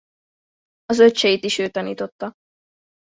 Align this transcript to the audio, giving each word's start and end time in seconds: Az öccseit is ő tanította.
Az 0.85 0.99
öccseit 0.99 1.43
is 1.43 1.57
ő 1.57 1.69
tanította. 1.69 2.31